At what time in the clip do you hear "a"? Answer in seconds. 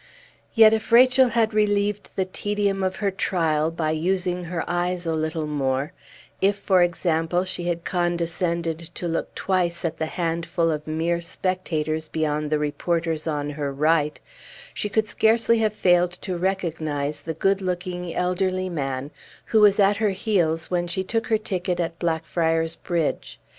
5.05-5.13